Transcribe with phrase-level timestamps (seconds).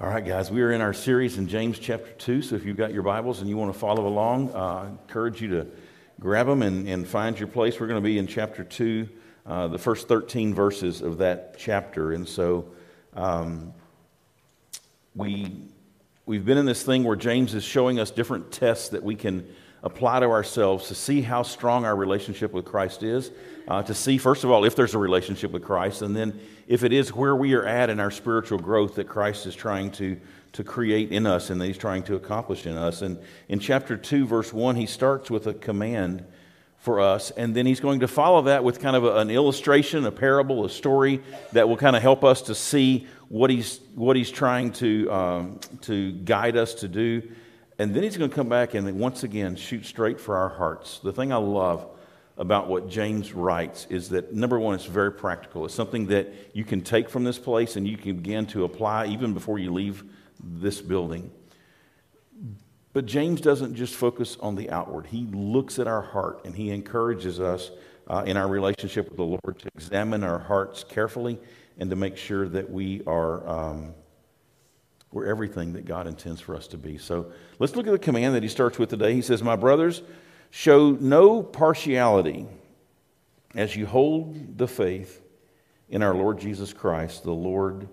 [0.00, 2.42] All right, guys, we are in our series in James chapter 2.
[2.42, 5.42] So if you've got your Bibles and you want to follow along, uh, I encourage
[5.42, 5.66] you to
[6.20, 7.80] grab them and, and find your place.
[7.80, 9.08] We're going to be in chapter 2,
[9.44, 12.12] uh, the first 13 verses of that chapter.
[12.12, 12.66] And so
[13.14, 13.74] um,
[15.16, 15.50] we,
[16.26, 19.52] we've been in this thing where James is showing us different tests that we can
[19.82, 23.30] apply to ourselves to see how strong our relationship with Christ is,
[23.68, 26.84] uh, to see, first of all, if there's a relationship with Christ, and then if
[26.84, 30.18] it is where we are at in our spiritual growth that Christ is trying to,
[30.52, 33.02] to create in us and that He's trying to accomplish in us.
[33.02, 33.18] And
[33.48, 36.24] in chapter 2, verse 1, he starts with a command
[36.78, 40.06] for us, and then he's going to follow that with kind of a, an illustration,
[40.06, 41.20] a parable, a story
[41.52, 45.60] that will kind of help us to see what he's, what he's trying to, um,
[45.82, 47.22] to guide us to do.
[47.78, 50.98] And then he's going to come back and once again shoot straight for our hearts.
[50.98, 51.86] The thing I love
[52.36, 55.64] about what James writes is that number one, it's very practical.
[55.64, 59.06] It's something that you can take from this place and you can begin to apply
[59.06, 60.04] even before you leave
[60.40, 61.30] this building.
[62.92, 66.70] But James doesn't just focus on the outward, he looks at our heart and he
[66.70, 67.70] encourages us
[68.08, 71.38] uh, in our relationship with the Lord to examine our hearts carefully
[71.78, 73.46] and to make sure that we are.
[73.48, 73.94] Um,
[75.10, 76.98] we're everything that God intends for us to be.
[76.98, 79.14] So let's look at the command that he starts with today.
[79.14, 80.02] He says, My brothers,
[80.50, 82.46] show no partiality
[83.54, 85.22] as you hold the faith
[85.88, 87.88] in our Lord Jesus Christ, the Lord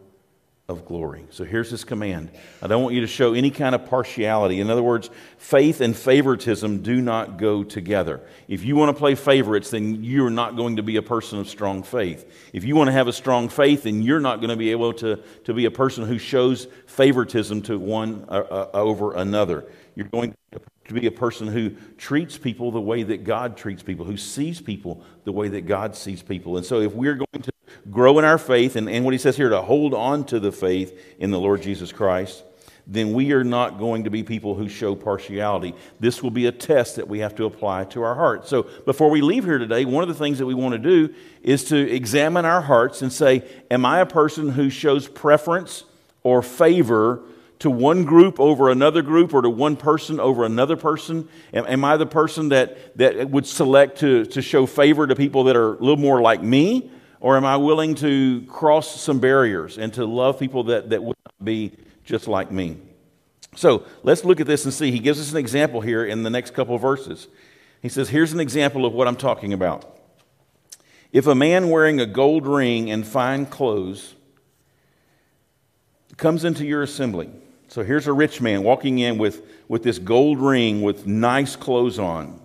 [0.67, 1.23] of glory.
[1.29, 2.31] So here's his command.
[2.59, 4.59] I don't want you to show any kind of partiality.
[4.59, 8.21] In other words, faith and favoritism do not go together.
[8.47, 11.47] If you want to play favorites, then you're not going to be a person of
[11.47, 12.49] strong faith.
[12.51, 14.91] If you want to have a strong faith, then you're not going to be able
[14.93, 19.65] to, to be a person who shows favoritism to one uh, uh, over another.
[19.93, 24.05] You're going to be a person who treats people the way that God treats people,
[24.05, 26.57] who sees people the way that God sees people.
[26.57, 27.51] And so if we're going to
[27.91, 30.51] grow in our faith, and, and what he says here, to hold on to the
[30.51, 32.43] faith in the Lord Jesus Christ,
[32.87, 35.73] then we are not going to be people who show partiality.
[35.99, 38.49] This will be a test that we have to apply to our hearts.
[38.49, 41.13] So before we leave here today, one of the things that we want to do
[41.41, 45.83] is to examine our hearts and say, Am I a person who shows preference
[46.21, 47.21] or favor
[47.59, 51.27] to one group over another group or to one person over another person?
[51.53, 55.45] Am, am I the person that, that would select to, to show favor to people
[55.45, 56.91] that are a little more like me?
[57.19, 61.17] Or am I willing to cross some barriers and to love people that, that would
[61.25, 61.71] not be
[62.03, 62.77] just like me?
[63.55, 64.91] So let's look at this and see.
[64.91, 67.27] He gives us an example here in the next couple verses.
[67.81, 69.99] He says, Here's an example of what I'm talking about.
[71.11, 74.15] If a man wearing a gold ring and fine clothes
[76.17, 77.29] comes into your assembly,
[77.69, 81.99] so here's a rich man walking in with, with this gold ring with nice clothes
[81.99, 82.41] on,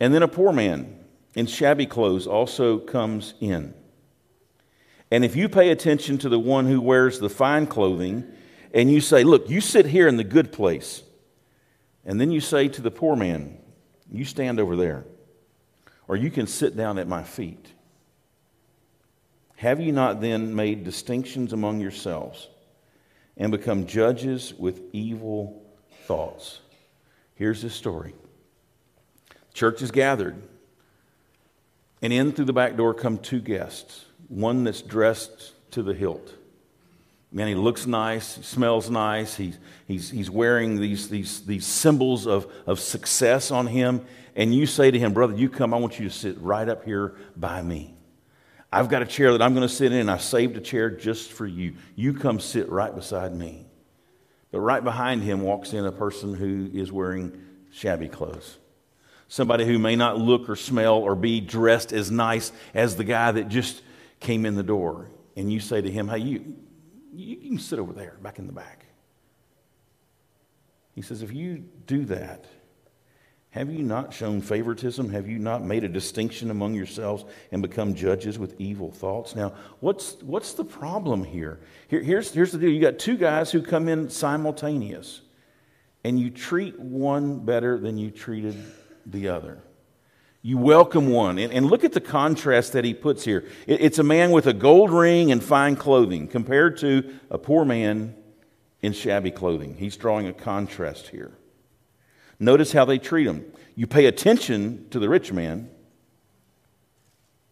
[0.00, 1.03] and then a poor man
[1.34, 3.74] in shabby clothes also comes in.
[5.10, 8.24] And if you pay attention to the one who wears the fine clothing,
[8.72, 11.02] and you say, Look, you sit here in the good place,
[12.04, 13.58] and then you say to the poor man,
[14.10, 15.04] You stand over there,
[16.08, 17.72] or you can sit down at my feet.
[19.56, 22.48] Have you not then made distinctions among yourselves
[23.36, 25.62] and become judges with evil
[26.06, 26.60] thoughts?
[27.36, 28.14] Here's the story.
[29.52, 30.42] Church is gathered.
[32.04, 36.34] And in through the back door come two guests one that's dressed to the hilt.
[37.32, 42.26] Man, he looks nice, he smells nice, he's, he's, he's wearing these, these, these symbols
[42.26, 44.04] of, of success on him.
[44.36, 46.84] And you say to him, Brother, you come, I want you to sit right up
[46.84, 47.94] here by me.
[48.70, 50.90] I've got a chair that I'm going to sit in, and I saved a chair
[50.90, 51.74] just for you.
[51.96, 53.66] You come sit right beside me.
[54.50, 57.40] But right behind him walks in a person who is wearing
[57.72, 58.58] shabby clothes
[59.28, 63.32] somebody who may not look or smell or be dressed as nice as the guy
[63.32, 63.82] that just
[64.20, 65.10] came in the door.
[65.36, 66.56] And you say to him, Hey, you,
[67.12, 68.86] you can sit over there, back in the back.
[70.94, 72.46] He says, If you do that,
[73.54, 75.10] have you not shown favoritism?
[75.10, 79.36] Have you not made a distinction among yourselves and become judges with evil thoughts?
[79.36, 81.60] Now, what's, what's the problem here?
[81.86, 85.20] here here's, here's the deal you got two guys who come in simultaneous,
[86.02, 88.56] and you treat one better than you treated
[89.06, 89.62] the other.
[90.42, 91.38] You welcome one.
[91.38, 93.44] And, and look at the contrast that he puts here.
[93.66, 97.64] It, it's a man with a gold ring and fine clothing compared to a poor
[97.64, 98.14] man
[98.82, 99.76] in shabby clothing.
[99.76, 101.32] He's drawing a contrast here.
[102.38, 103.44] Notice how they treat him.
[103.74, 105.70] You pay attention to the rich man,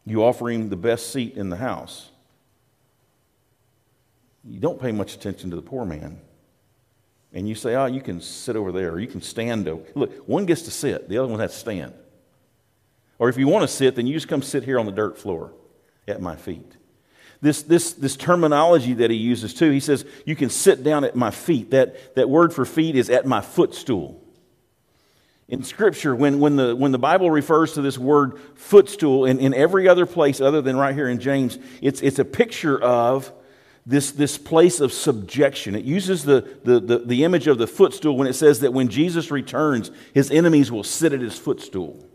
[0.04, 2.10] you offer him the best seat in the house.
[4.44, 6.20] You don't pay much attention to the poor man
[7.32, 9.84] and you say, oh, you can sit over there, or you can stand over.
[9.94, 11.94] Look, one gets to sit, the other one has to stand.
[13.18, 15.18] Or if you want to sit, then you just come sit here on the dirt
[15.18, 15.52] floor
[16.08, 16.76] at my feet.
[17.40, 19.70] this, this, this terminology that he uses too.
[19.70, 21.70] He says, You can sit down at my feet.
[21.70, 24.22] That, that word for feet is at my footstool.
[25.48, 29.52] In Scripture, when, when, the, when the Bible refers to this word footstool in, in
[29.54, 33.30] every other place other than right here in James, it's, it's a picture of
[33.84, 35.74] this, this place of subjection.
[35.74, 38.88] It uses the, the, the, the image of the footstool when it says that when
[38.88, 42.08] Jesus returns, his enemies will sit at his footstool.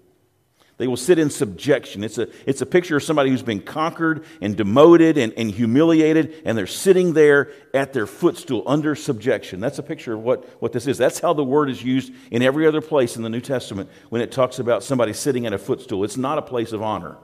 [0.77, 2.03] They will sit in subjection.
[2.03, 6.43] It's a, it's a picture of somebody who's been conquered and demoted and, and humiliated,
[6.45, 9.59] and they're sitting there at their footstool under subjection.
[9.59, 10.97] That's a picture of what, what this is.
[10.99, 14.21] That's how the word is used in every other place in the New Testament when
[14.21, 16.03] it talks about somebody sitting at a footstool.
[16.03, 17.17] It's not a place of honor,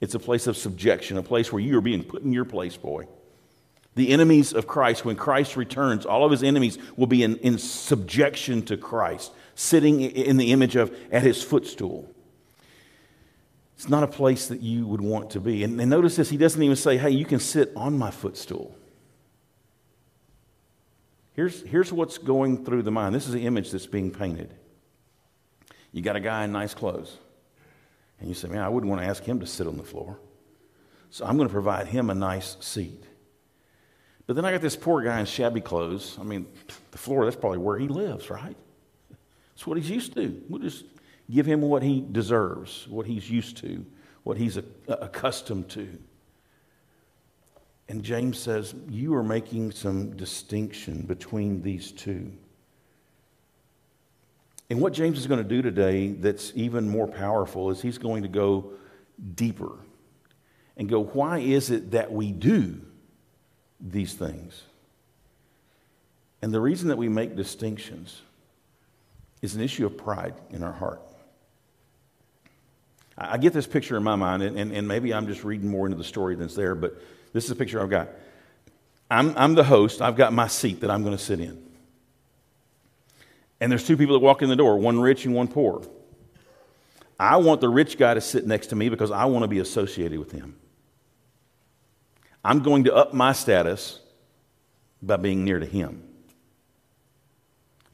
[0.00, 2.76] it's a place of subjection, a place where you are being put in your place,
[2.76, 3.08] boy.
[3.98, 7.58] The enemies of Christ, when Christ returns, all of his enemies will be in, in
[7.58, 12.08] subjection to Christ, sitting in the image of at his footstool.
[13.74, 15.64] It's not a place that you would want to be.
[15.64, 18.72] And, and notice this, he doesn't even say, hey, you can sit on my footstool.
[21.32, 23.16] Here's, here's what's going through the mind.
[23.16, 24.54] This is the image that's being painted.
[25.90, 27.18] You got a guy in nice clothes.
[28.20, 30.20] And you say, man, I wouldn't want to ask him to sit on the floor.
[31.10, 33.02] So I'm going to provide him a nice seat.
[34.28, 36.16] But then I got this poor guy in shabby clothes.
[36.20, 36.46] I mean,
[36.92, 38.56] the floor, that's probably where he lives, right?
[39.10, 40.40] That's what he's used to.
[40.48, 40.84] We'll just
[41.30, 43.84] Give him what he deserves, what he's used to,
[44.22, 44.58] what he's
[44.88, 45.98] accustomed to.
[47.88, 52.32] And James says, You are making some distinction between these two.
[54.70, 58.22] And what James is going to do today that's even more powerful is he's going
[58.22, 58.72] to go
[59.34, 59.72] deeper
[60.78, 62.80] and go, Why is it that we do
[63.80, 64.62] these things?
[66.42, 68.20] And the reason that we make distinctions
[69.42, 71.00] is an issue of pride in our heart.
[73.16, 75.86] I get this picture in my mind, and, and, and, maybe I'm just reading more
[75.86, 77.02] into the story than's there, but
[77.32, 78.10] this is a picture I've got.
[79.10, 81.60] I'm, I'm the host, I've got my seat that I'm going to sit in.
[83.60, 85.82] And there's two people that walk in the door, one rich and one poor.
[87.18, 89.58] I want the rich guy to sit next to me because I want to be
[89.58, 90.54] associated with him.
[92.44, 94.00] I'm going to up my status
[95.02, 96.02] by being near to him.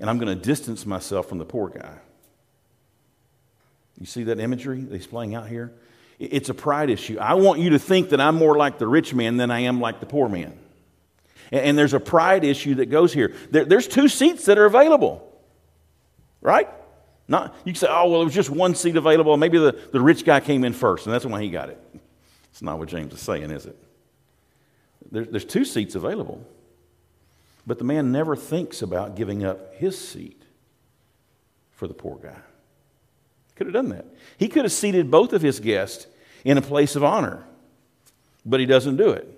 [0.01, 1.99] And I'm going to distance myself from the poor guy.
[3.99, 5.73] You see that imagery that he's playing out here?
[6.19, 7.19] It's a pride issue.
[7.19, 9.81] I want you to think that I'm more like the rich man than I am
[9.81, 10.59] like the poor man.
[11.53, 13.35] And there's a pride issue that goes here.
[13.51, 15.31] there's two seats that are available,
[16.41, 16.69] right?
[17.29, 19.37] Not, you can say, oh, well, it was just one seat available.
[19.37, 21.81] Maybe the, the rich guy came in first, and that's why he got it.
[22.51, 23.77] It's not what James is saying, is it?
[25.15, 26.45] There, there's two seats available.
[27.67, 30.43] But the man never thinks about giving up his seat
[31.71, 32.37] for the poor guy.
[33.55, 34.07] Could have done that.
[34.37, 36.09] He could have seated both of his guests
[36.45, 37.45] in a place of honor,
[38.45, 39.31] but he doesn't do it.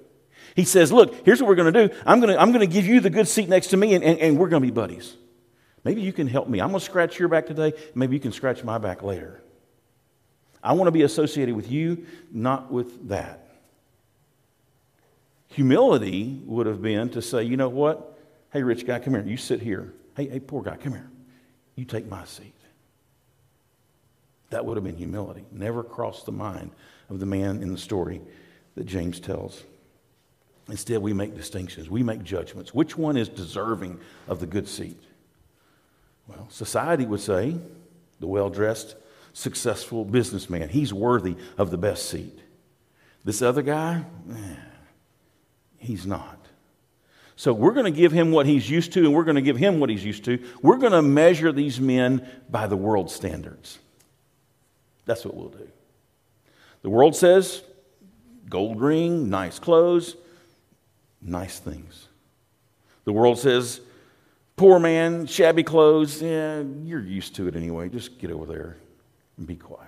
[0.56, 1.94] He says, Look, here's what we're going to do.
[2.06, 4.02] I'm going to, I'm going to give you the good seat next to me, and,
[4.02, 5.14] and, and we're going to be buddies.
[5.84, 6.61] Maybe you can help me.
[6.61, 7.75] I'm going to scratch your back today.
[7.94, 9.43] Maybe you can scratch my back later.
[10.64, 13.45] I want to be associated with you, not with that.
[15.56, 18.19] Humility would have been to say, you know what?
[18.53, 19.25] Hey, rich guy, come here.
[19.25, 19.94] You sit here.
[20.14, 21.08] Hey, hey, poor guy, come here.
[21.76, 22.53] You take my seat.
[24.50, 25.47] That would have been humility.
[25.50, 26.73] Never crossed the mind
[27.08, 28.20] of the man in the story
[28.75, 29.62] that James tells.
[30.69, 32.75] Instead, we make distinctions, we make judgments.
[32.75, 33.99] Which one is deserving
[34.29, 35.02] of the good seat?
[36.28, 37.57] Well, society would say
[38.21, 38.95] the well dressed,
[39.33, 42.40] successful businessman, he's worthy of the best seat.
[43.25, 44.57] This other guy, eh,
[45.87, 46.38] he's not.
[47.37, 49.59] So we're going to give him what he's used to, and we're going to give
[49.59, 50.43] him what he's used to.
[50.62, 53.78] We're going to measure these men by the world standards.
[55.05, 55.69] That's what we'll do.
[56.83, 57.62] The world says
[58.49, 60.16] gold ring, nice clothes,
[61.21, 62.09] nice things.
[63.05, 63.81] The world says
[64.57, 67.88] poor man, shabby clothes, yeah, you're used to it anyway.
[67.88, 68.76] Just get over there
[69.37, 69.83] and be quiet.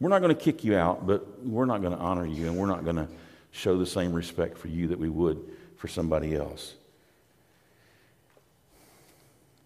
[0.00, 2.56] We're not going to kick you out, but we're not going to honor you, and
[2.56, 3.08] we're not going to
[3.52, 5.38] show the same respect for you that we would
[5.76, 6.74] for somebody else.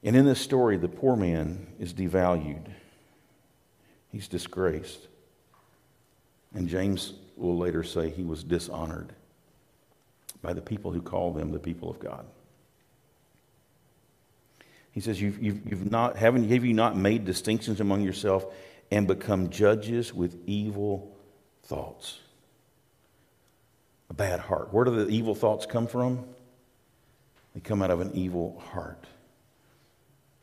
[0.05, 2.67] And in this story, the poor man is devalued.
[4.13, 5.09] He's disgraced.
[6.55, 9.13] And James will later say he was dishonored
[10.43, 12.25] by the people who call them the people of God.
[14.93, 18.47] He says, you've, you've, you've not, haven't, have you not made distinctions among yourself
[18.91, 21.15] and become judges with evil
[21.65, 22.21] thoughts?
[24.09, 24.73] A bad heart.
[24.73, 26.25] Where do the evil thoughts come from?
[27.55, 29.07] They come out of an evil heart.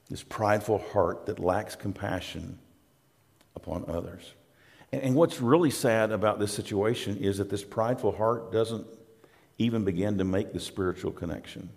[0.09, 2.59] This prideful heart that lacks compassion
[3.55, 4.33] upon others.
[4.91, 8.85] And, and what's really sad about this situation is that this prideful heart doesn't
[9.57, 11.69] even begin to make the spiritual connection.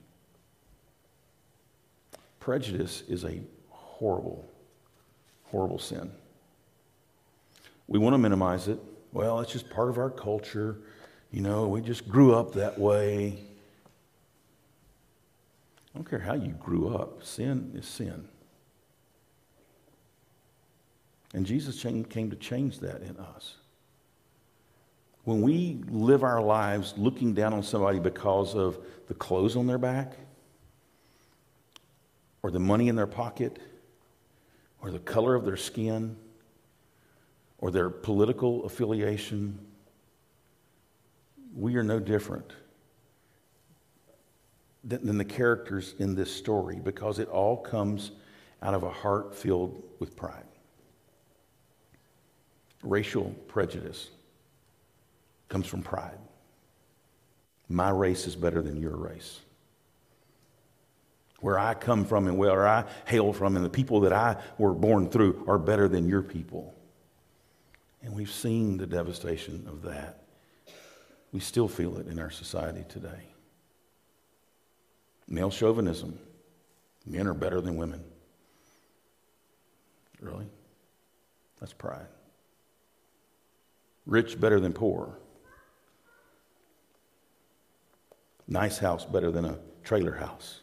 [2.40, 3.40] Prejudice is a
[3.71, 4.49] horrible,
[5.45, 6.11] horrible sin.
[7.88, 8.78] We want to minimize it.
[9.12, 10.78] Well, it's just part of our culture.
[11.37, 13.38] You know, we just grew up that way.
[15.95, 18.26] I don't care how you grew up, sin is sin.
[21.35, 23.57] And Jesus came to change that in us.
[25.25, 29.76] When we live our lives looking down on somebody because of the clothes on their
[29.76, 30.14] back,
[32.43, 33.59] or the money in their pocket,
[34.81, 36.16] or the color of their skin,
[37.59, 39.59] or their political affiliation,
[41.56, 42.52] we are no different
[44.84, 48.12] than the characters in this story because it all comes
[48.62, 50.44] out of a heart filled with pride.
[52.82, 54.10] Racial prejudice
[55.48, 56.18] comes from pride.
[57.68, 59.40] My race is better than your race.
[61.40, 64.72] Where I come from and where I hail from and the people that I were
[64.72, 66.75] born through are better than your people.
[68.02, 70.25] And we've seen the devastation of that.
[71.37, 73.28] We still feel it in our society today.
[75.28, 76.19] Male chauvinism.
[77.05, 78.02] Men are better than women.
[80.19, 80.47] Really?
[81.61, 82.07] That's pride.
[84.07, 85.19] Rich better than poor.
[88.49, 90.62] Nice house better than a trailer house.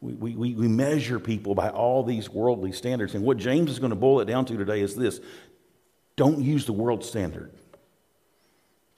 [0.00, 3.16] We, we, we measure people by all these worldly standards.
[3.16, 5.18] And what James is going to boil it down to today is this
[6.14, 7.50] don't use the world standard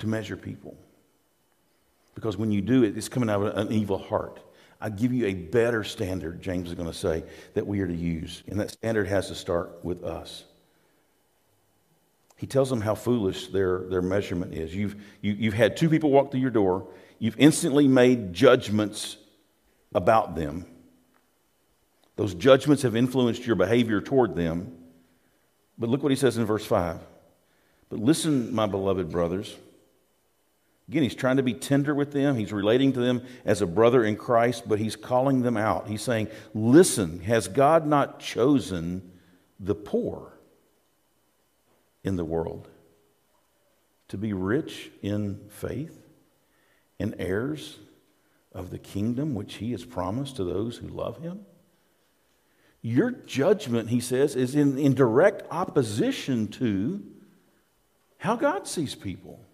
[0.00, 0.76] to measure people.
[2.14, 4.40] Because when you do it, it's coming out of an evil heart.
[4.80, 7.94] I give you a better standard, James is going to say, that we are to
[7.94, 8.42] use.
[8.48, 10.44] And that standard has to start with us.
[12.36, 14.74] He tells them how foolish their, their measurement is.
[14.74, 16.88] You've, you, have you have had two people walk through your door,
[17.18, 19.18] you've instantly made judgments
[19.94, 20.64] about them.
[22.16, 24.76] Those judgments have influenced your behavior toward them.
[25.78, 26.98] But look what he says in verse 5.
[27.90, 29.54] But listen, my beloved brothers.
[30.90, 32.34] Again, he's trying to be tender with them.
[32.34, 35.86] He's relating to them as a brother in Christ, but he's calling them out.
[35.86, 39.12] He's saying, Listen, has God not chosen
[39.60, 40.32] the poor
[42.02, 42.66] in the world
[44.08, 45.96] to be rich in faith
[46.98, 47.78] and heirs
[48.50, 51.46] of the kingdom which he has promised to those who love him?
[52.82, 57.00] Your judgment, he says, is in, in direct opposition to
[58.18, 59.46] how God sees people.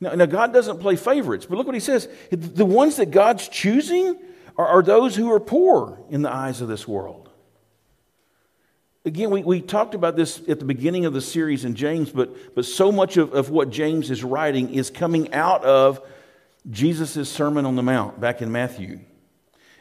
[0.00, 2.08] Now, now, God doesn't play favorites, but look what he says.
[2.30, 4.16] The ones that God's choosing
[4.56, 7.28] are, are those who are poor in the eyes of this world.
[9.04, 12.54] Again, we, we talked about this at the beginning of the series in James, but,
[12.54, 16.00] but so much of, of what James is writing is coming out of
[16.70, 19.00] Jesus' Sermon on the Mount back in Matthew.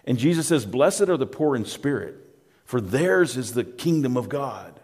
[0.05, 2.15] And Jesus says, Blessed are the poor in spirit,
[2.63, 4.76] for theirs is the kingdom of God.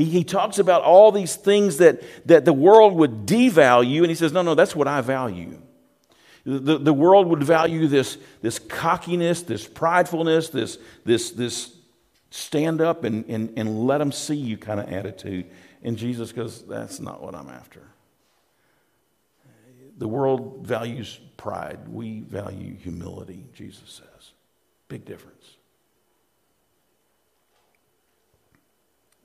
[0.00, 4.14] He, he talks about all these things that, that the world would devalue, and he
[4.14, 5.60] says, No, no, that's what I value.
[6.46, 11.76] The, the world would value this, this cockiness, this pridefulness, this, this, this
[12.30, 15.50] stand up and, and, and let them see you kind of attitude.
[15.82, 17.82] And Jesus goes, That's not what I'm after.
[19.98, 21.86] The world values pride.
[21.88, 24.32] We value humility, Jesus says.
[24.88, 25.56] Big difference.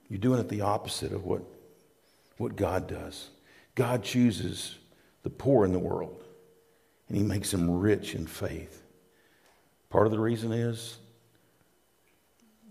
[0.08, 1.42] You're doing it the opposite of what,
[2.38, 3.30] what God does.
[3.74, 4.76] God chooses
[5.22, 6.24] the poor in the world,
[7.08, 8.82] and He makes them rich in faith.
[9.90, 10.98] Part of the reason is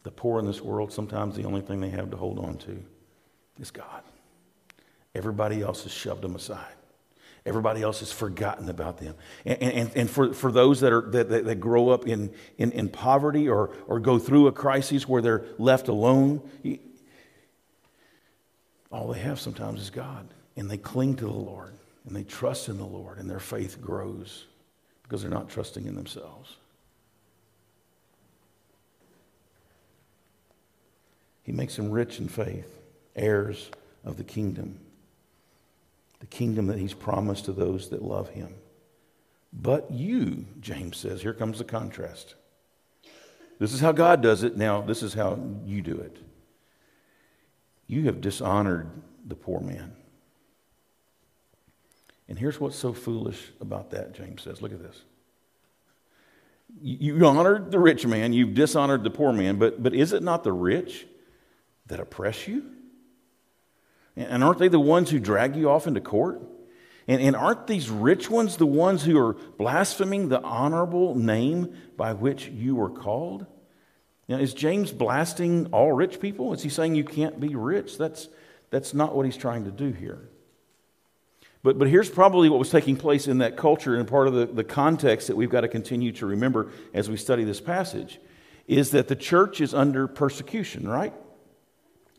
[0.04, 2.84] the poor in this world, sometimes the only thing they have to hold on to
[3.60, 4.04] is God.
[5.16, 6.76] Everybody else has shoved them aside.
[7.46, 9.16] Everybody else has forgotten about them.
[9.46, 12.72] And, and, and for, for those that, are, that, that, that grow up in, in,
[12.72, 16.42] in poverty or, or go through a crisis where they're left alone,
[18.96, 20.28] all they have sometimes is God.
[20.56, 21.74] And they cling to the Lord
[22.08, 24.46] and they trust in the Lord and their faith grows
[25.04, 26.56] because they're not trusting in themselves.
[31.44, 32.80] He makes them rich in faith,
[33.16, 33.70] heirs
[34.04, 34.80] of the kingdom
[36.26, 38.54] the kingdom that he's promised to those that love him.
[39.54, 42.34] But you, James says, here comes the contrast.
[43.60, 44.58] This is how God does it.
[44.58, 46.18] Now, this is how you do it.
[47.88, 48.90] You have dishonored
[49.26, 49.96] the poor man.
[52.28, 54.62] And here's what's so foolish about that, James says.
[54.62, 55.04] Look at this.
[56.82, 60.44] You honored the rich man, you've dishonored the poor man, but, but is it not
[60.44, 61.06] the rich
[61.86, 62.66] that oppress you?
[64.16, 66.42] And aren't they the ones who drag you off into court?
[67.08, 72.14] And, and aren't these rich ones the ones who are blaspheming the honorable name by
[72.14, 73.46] which you were called?
[74.28, 76.54] Now, is James blasting all rich people?
[76.54, 77.98] Is he saying you can't be rich?
[77.98, 78.28] That's,
[78.72, 80.30] that's not what he's trying to do here.
[81.66, 84.46] But, but here's probably what was taking place in that culture and part of the,
[84.46, 88.20] the context that we've got to continue to remember as we study this passage
[88.68, 91.12] is that the church is under persecution, right?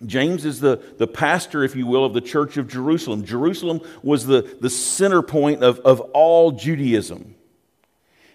[0.05, 3.25] James is the, the pastor, if you will, of the church of Jerusalem.
[3.25, 7.36] Jerusalem was the, the center point of, of all Judaism.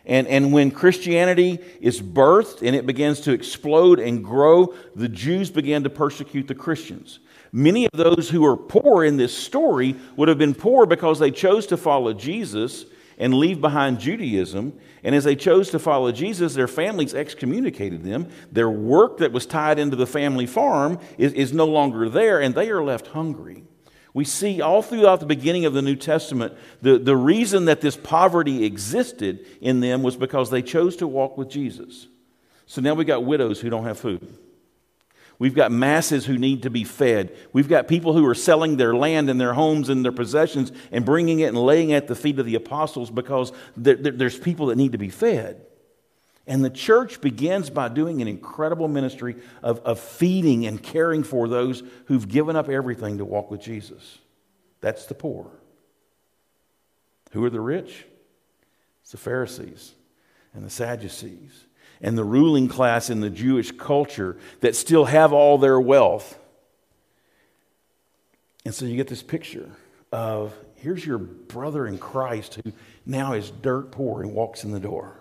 [0.05, 5.51] And, and when Christianity is birthed and it begins to explode and grow, the Jews
[5.51, 7.19] began to persecute the Christians.
[7.51, 11.31] Many of those who are poor in this story would have been poor because they
[11.31, 12.85] chose to follow Jesus
[13.17, 14.73] and leave behind Judaism.
[15.03, 18.29] And as they chose to follow Jesus, their families excommunicated them.
[18.51, 22.55] Their work that was tied into the family farm is, is no longer there, and
[22.55, 23.63] they are left hungry.
[24.13, 27.95] We see all throughout the beginning of the New Testament the, the reason that this
[27.95, 32.07] poverty existed in them was because they chose to walk with Jesus.
[32.65, 34.37] So now we've got widows who don't have food.
[35.39, 37.35] We've got masses who need to be fed.
[37.51, 41.03] We've got people who are selling their land and their homes and their possessions and
[41.03, 44.75] bringing it and laying it at the feet of the apostles because there's people that
[44.75, 45.65] need to be fed.
[46.51, 51.47] And the church begins by doing an incredible ministry of, of feeding and caring for
[51.47, 54.17] those who've given up everything to walk with Jesus.
[54.81, 55.49] That's the poor.
[57.31, 58.05] Who are the rich?
[59.01, 59.93] It's the Pharisees
[60.53, 61.67] and the Sadducees
[62.01, 66.37] and the ruling class in the Jewish culture that still have all their wealth.
[68.65, 69.69] And so you get this picture
[70.11, 72.73] of here's your brother in Christ who
[73.05, 75.20] now is dirt poor and walks in the door.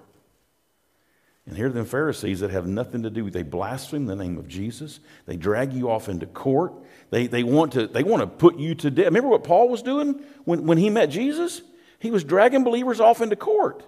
[1.51, 4.39] And here are the Pharisees that have nothing to do with they blaspheme the name
[4.39, 5.01] of Jesus.
[5.27, 6.73] They drag you off into court.
[7.11, 9.07] They, they, want, to, they want to put you to death.
[9.07, 11.63] Remember what Paul was doing when, when he met Jesus?
[11.99, 13.85] He was dragging believers off into court.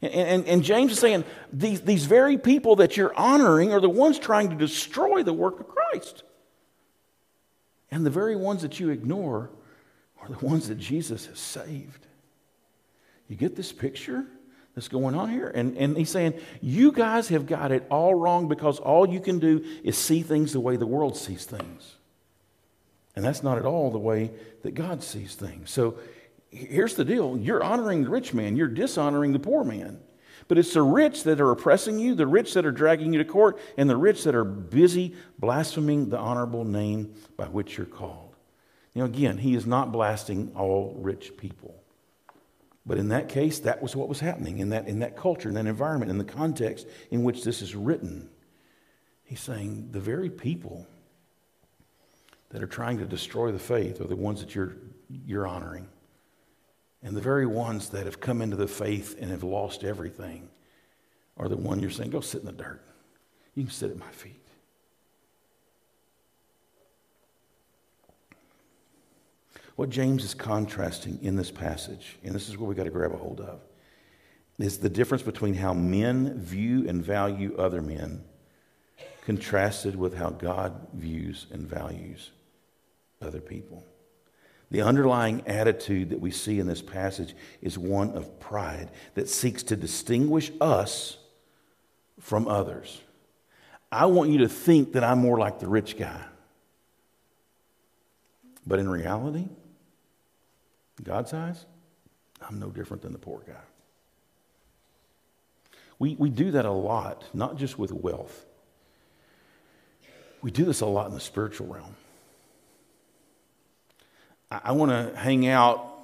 [0.00, 3.90] And, and, and, James is saying these, these very people that you're honoring are the
[3.90, 6.22] ones trying to destroy the work of Christ.
[7.90, 9.50] And the very ones that you ignore
[10.22, 12.06] are the ones that Jesus has saved.
[13.28, 14.24] You get this picture
[14.78, 15.50] that's going on here?
[15.52, 19.40] And, and he's saying, You guys have got it all wrong because all you can
[19.40, 21.96] do is see things the way the world sees things.
[23.16, 24.30] And that's not at all the way
[24.62, 25.70] that God sees things.
[25.70, 25.98] So
[26.50, 30.00] here's the deal you're honoring the rich man, you're dishonoring the poor man.
[30.46, 33.24] But it's the rich that are oppressing you, the rich that are dragging you to
[33.24, 38.34] court, and the rich that are busy blaspheming the honorable name by which you're called.
[38.94, 41.77] You know, again, he is not blasting all rich people.
[42.88, 45.54] But in that case, that was what was happening in that, in that culture, in
[45.56, 48.30] that environment, in the context in which this is written.
[49.24, 50.86] He's saying the very people
[52.48, 54.72] that are trying to destroy the faith are the ones that you're,
[55.26, 55.86] you're honoring.
[57.02, 60.48] And the very ones that have come into the faith and have lost everything
[61.36, 62.82] are the one you're saying, go sit in the dirt.
[63.54, 64.37] You can sit at my feet.
[69.78, 73.14] What James is contrasting in this passage, and this is what we got to grab
[73.14, 73.60] a hold of,
[74.58, 78.24] is the difference between how men view and value other men
[79.24, 82.32] contrasted with how God views and values
[83.22, 83.84] other people.
[84.72, 89.62] The underlying attitude that we see in this passage is one of pride that seeks
[89.62, 91.18] to distinguish us
[92.18, 93.00] from others.
[93.92, 96.24] I want you to think that I'm more like the rich guy.
[98.66, 99.46] But in reality,
[101.02, 101.64] God's eyes,
[102.40, 103.54] I'm no different than the poor guy.
[105.98, 108.44] We, we do that a lot, not just with wealth.
[110.42, 111.96] We do this a lot in the spiritual realm.
[114.50, 115.94] I want to hang out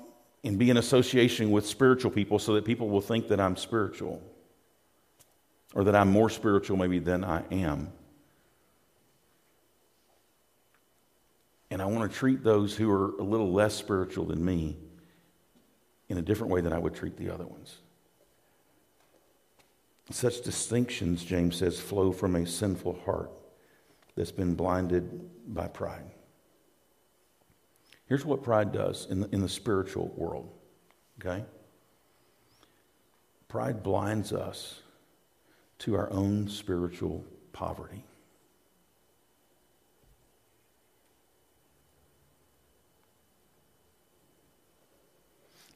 [0.42, 4.22] and be in association with spiritual people so that people will think that I'm spiritual
[5.74, 7.90] or that I'm more spiritual maybe than I am.
[11.70, 14.76] And I want to treat those who are a little less spiritual than me
[16.08, 17.78] in a different way than I would treat the other ones.
[20.10, 23.30] Such distinctions, James says, flow from a sinful heart
[24.14, 26.04] that's been blinded by pride.
[28.06, 30.50] Here's what pride does in the, in the spiritual world,
[31.18, 31.44] okay?
[33.48, 34.82] Pride blinds us
[35.80, 38.04] to our own spiritual poverty.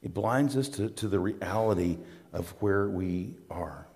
[0.02, 1.98] It blinds us to, to the reality
[2.32, 3.86] of where we are.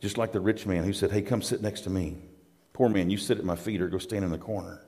[0.00, 2.16] Just like the rich man who said, Hey, come sit next to me.
[2.72, 4.80] Poor man, you sit at my feet or go stand in the corner.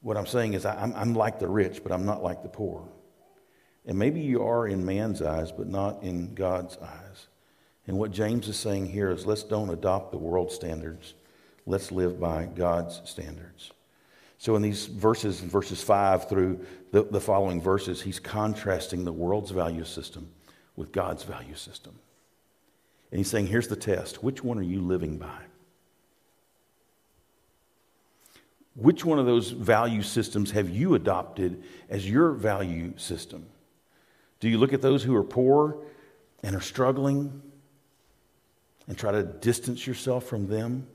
[0.00, 2.88] What I'm saying is, I'm, I'm like the rich, but I'm not like the poor.
[3.84, 7.28] And maybe you are in man's eyes, but not in God's eyes.
[7.86, 11.14] And what James is saying here is let's don't adopt the world standards.
[11.66, 13.72] Let's live by God's standards.
[14.42, 19.52] So, in these verses, verses 5 through the, the following verses, he's contrasting the world's
[19.52, 20.32] value system
[20.74, 21.96] with God's value system.
[23.12, 25.38] And he's saying, here's the test which one are you living by?
[28.74, 33.46] Which one of those value systems have you adopted as your value system?
[34.40, 35.76] Do you look at those who are poor
[36.42, 37.42] and are struggling
[38.88, 40.88] and try to distance yourself from them?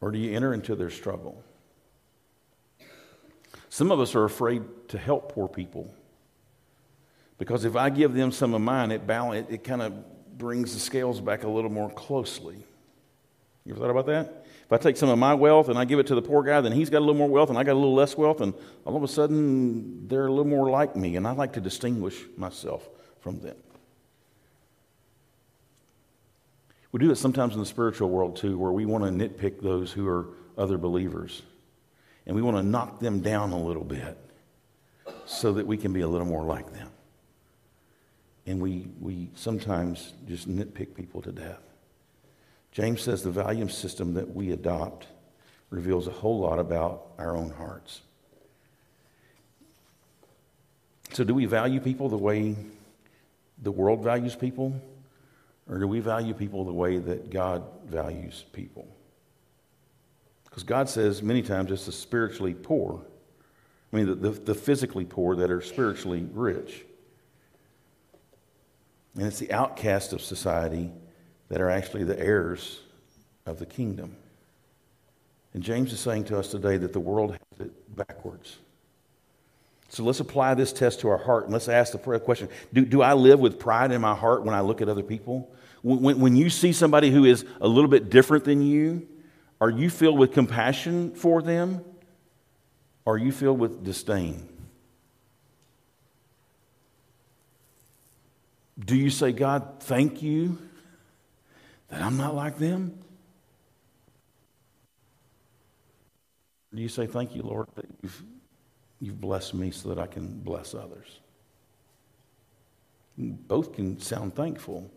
[0.00, 1.42] Or do you enter into their struggle?
[3.68, 5.94] Some of us are afraid to help poor people
[7.38, 10.74] because if I give them some of mine, it, balance, it, it kind of brings
[10.74, 12.66] the scales back a little more closely.
[13.64, 14.46] You ever thought about that?
[14.66, 16.60] If I take some of my wealth and I give it to the poor guy,
[16.60, 18.54] then he's got a little more wealth and I got a little less wealth, and
[18.84, 22.20] all of a sudden they're a little more like me, and I like to distinguish
[22.36, 22.88] myself
[23.20, 23.56] from them.
[26.92, 29.92] We do that sometimes in the spiritual world too, where we want to nitpick those
[29.92, 31.42] who are other believers.
[32.26, 34.18] And we want to knock them down a little bit
[35.24, 36.90] so that we can be a little more like them.
[38.46, 41.60] And we, we sometimes just nitpick people to death.
[42.72, 45.06] James says the value system that we adopt
[45.70, 48.02] reveals a whole lot about our own hearts.
[51.12, 52.54] So, do we value people the way
[53.60, 54.80] the world values people?
[55.70, 58.88] Or do we value people the way that God values people?
[60.44, 63.00] Because God says many times it's the spiritually poor.
[63.92, 66.84] I mean, the, the, the, physically poor that are spiritually rich.
[69.14, 70.90] And it's the outcast of society
[71.48, 72.80] that are actually the heirs
[73.46, 74.16] of the kingdom.
[75.54, 78.58] And James is saying to us today that the world has it backwards.
[79.88, 83.02] So let's apply this test to our heart and let's ask the question do, do
[83.02, 85.52] I live with pride in my heart when I look at other people?
[85.82, 89.08] When, when you see somebody who is a little bit different than you,
[89.60, 91.84] are you filled with compassion for them?
[93.04, 94.46] Or are you filled with disdain?
[98.78, 100.58] Do you say, God, thank you
[101.88, 102.98] that I'm not like them?
[106.74, 108.22] do you say, Thank you, Lord, that you've,
[109.00, 111.20] you've blessed me so that I can bless others?
[113.18, 114.90] Both can sound thankful.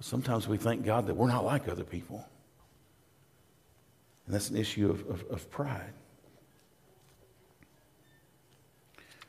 [0.00, 2.26] Sometimes we thank God that we're not like other people.
[4.26, 5.92] And that's an issue of, of, of pride.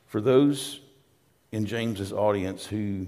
[0.06, 0.80] For those
[1.52, 3.06] in James's audience who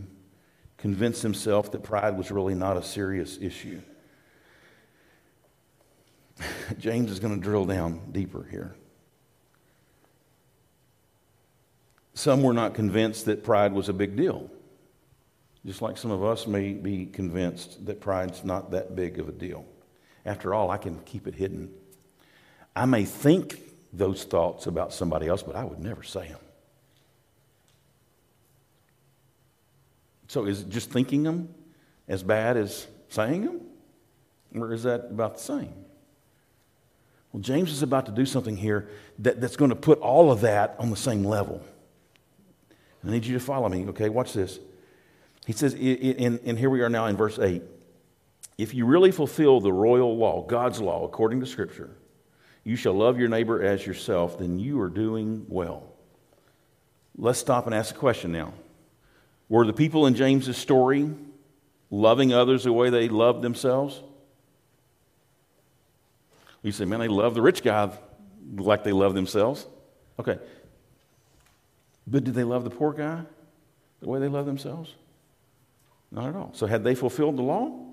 [0.76, 3.80] convinced himself that pride was really not a serious issue,
[6.78, 8.74] James is going to drill down deeper here.
[12.14, 14.50] Some were not convinced that pride was a big deal.
[15.66, 19.32] Just like some of us may be convinced that pride's not that big of a
[19.32, 19.64] deal.
[20.24, 21.70] After all, I can keep it hidden.
[22.76, 23.60] I may think
[23.92, 26.38] those thoughts about somebody else, but I would never say them.
[30.28, 31.54] So is just thinking them
[32.06, 33.60] as bad as saying them?
[34.54, 35.72] Or is that about the same?
[37.32, 40.40] Well, James is about to do something here that, that's going to put all of
[40.42, 41.62] that on the same level.
[43.04, 44.08] I need you to follow me, okay?
[44.08, 44.58] Watch this.
[45.48, 47.62] He says, and here we are now in verse 8.
[48.58, 51.96] If you really fulfill the royal law, God's law, according to Scripture,
[52.64, 55.84] you shall love your neighbor as yourself, then you are doing well.
[57.16, 58.52] Let's stop and ask a question now.
[59.48, 61.14] Were the people in James's story
[61.90, 64.02] loving others the way they loved themselves?
[66.62, 67.90] You say, man, they love the rich guy
[68.54, 69.66] like they love themselves.
[70.18, 70.38] Okay.
[72.06, 73.22] But did they love the poor guy
[74.00, 74.94] the way they love themselves?
[76.10, 76.50] Not at all.
[76.54, 77.88] So, had they fulfilled the law?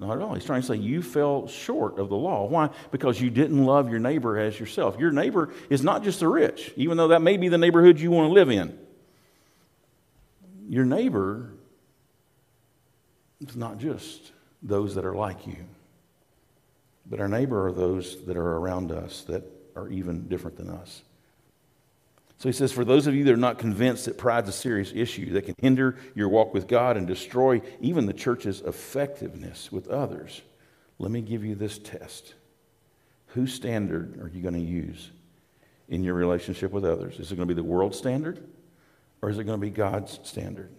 [0.00, 0.34] Not at all.
[0.34, 2.46] He's trying to say you fell short of the law.
[2.46, 2.70] Why?
[2.90, 4.98] Because you didn't love your neighbor as yourself.
[4.98, 8.10] Your neighbor is not just the rich, even though that may be the neighborhood you
[8.10, 8.78] want to live in.
[10.70, 11.52] Your neighbor
[13.46, 15.66] is not just those that are like you,
[17.04, 19.44] but our neighbor are those that are around us that
[19.76, 21.02] are even different than us.
[22.40, 24.92] So he says, For those of you that are not convinced that pride's a serious
[24.94, 29.88] issue that can hinder your walk with God and destroy even the church's effectiveness with
[29.88, 30.40] others,
[30.98, 32.32] let me give you this test.
[33.26, 35.10] Whose standard are you going to use
[35.90, 37.20] in your relationship with others?
[37.20, 38.42] Is it going to be the world standard
[39.20, 40.70] or is it going to be God's standard?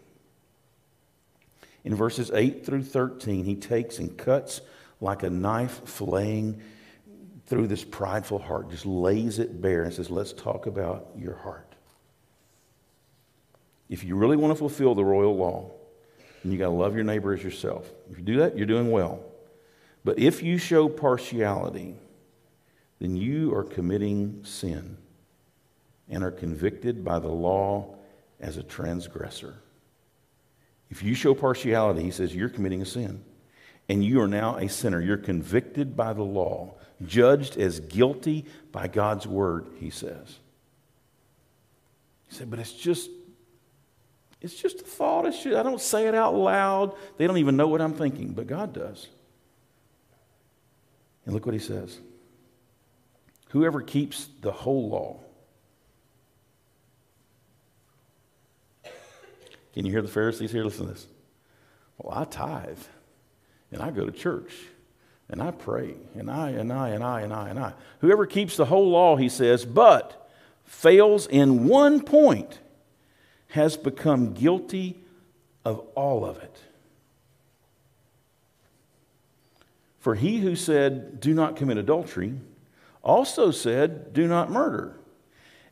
[1.84, 4.62] In verses 8 through 13, he takes and cuts
[5.00, 6.60] like a knife filleting
[7.52, 11.76] through this prideful heart, just lays it bare and says, Let's talk about your heart.
[13.90, 15.70] If you really want to fulfill the royal law,
[16.42, 17.92] then you got to love your neighbor as yourself.
[18.10, 19.20] If you do that, you're doing well.
[20.06, 21.96] But if you show partiality,
[23.00, 24.96] then you are committing sin
[26.08, 27.96] and are convicted by the law
[28.40, 29.56] as a transgressor.
[30.90, 33.22] If you show partiality, he says, you're committing a sin.
[33.90, 35.02] And you are now a sinner.
[35.02, 40.40] You're convicted by the law, judged as guilty by God's word, he says.
[42.30, 43.10] He said, but it's just,
[44.40, 45.26] it's just a thought.
[45.26, 46.96] It's just, I don't say it out loud.
[47.18, 49.08] They don't even know what I'm thinking, but God does.
[51.26, 52.00] And look what he says.
[53.50, 55.20] Whoever keeps the whole law
[59.74, 60.64] Can you hear the Pharisees here?
[60.64, 61.08] Listen to this.
[61.98, 62.80] Well, I tithe,
[63.72, 64.54] and I go to church,
[65.30, 67.74] and I pray, and I, and I, and I, and I, and I.
[68.00, 70.30] Whoever keeps the whole law, he says, but
[70.66, 72.60] fails in one point
[73.50, 75.04] has become guilty
[75.66, 76.58] of all of it.
[80.00, 82.34] For he who said, Do not commit adultery,
[83.04, 84.98] also said, Do not murder.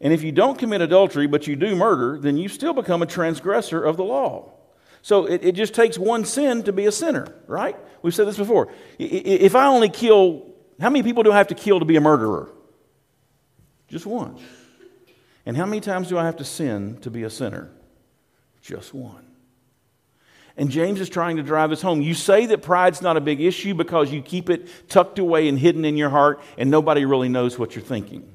[0.01, 3.05] And if you don't commit adultery, but you do murder, then you still become a
[3.05, 4.53] transgressor of the law.
[5.01, 7.75] So it, it just takes one sin to be a sinner, right?
[8.01, 8.71] We've said this before.
[8.97, 10.45] If I only kill,
[10.79, 12.51] how many people do I have to kill to be a murderer?
[13.87, 14.39] Just one.
[15.45, 17.71] And how many times do I have to sin to be a sinner?
[18.61, 19.25] Just one.
[20.57, 22.01] And James is trying to drive this home.
[22.01, 25.57] You say that pride's not a big issue because you keep it tucked away and
[25.57, 28.29] hidden in your heart, and nobody really knows what you're thinking.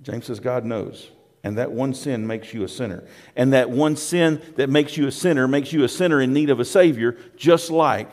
[0.00, 1.10] James says God knows.
[1.42, 3.04] And that one sin makes you a sinner.
[3.34, 6.50] And that one sin that makes you a sinner makes you a sinner in need
[6.50, 8.12] of a Savior, just like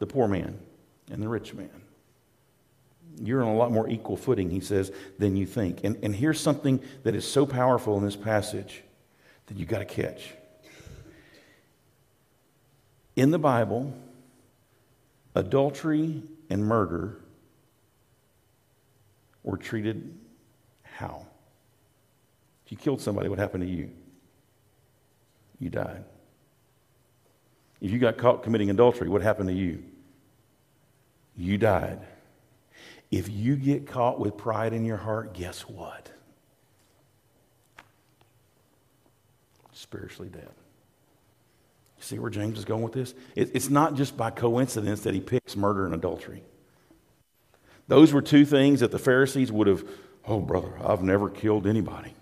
[0.00, 0.58] the poor man
[1.10, 1.70] and the rich man.
[3.22, 5.84] You're on a lot more equal footing, he says, than you think.
[5.84, 8.82] And, and here's something that is so powerful in this passage
[9.46, 10.32] that you've got to catch.
[13.14, 13.92] In the Bible,
[15.34, 17.20] adultery and murder
[19.42, 20.18] were treated
[20.82, 21.26] how?
[22.70, 23.90] If you killed somebody, what happened to you?
[25.58, 26.04] You died.
[27.80, 29.82] If you got caught committing adultery, what happened to you?
[31.36, 31.98] You died.
[33.10, 36.12] If you get caught with pride in your heart, guess what?
[39.72, 40.52] Spiritually dead.
[41.98, 43.14] You see where James is going with this?
[43.34, 46.44] it's not just by coincidence that he picks murder and adultery.
[47.88, 49.82] Those were two things that the Pharisees would have
[50.26, 52.14] Oh, brother, I've never killed anybody,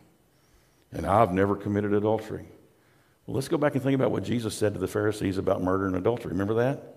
[0.92, 2.46] and I've never committed adultery.
[3.26, 5.86] Well, let's go back and think about what Jesus said to the Pharisees about murder
[5.86, 6.32] and adultery.
[6.32, 6.96] Remember that?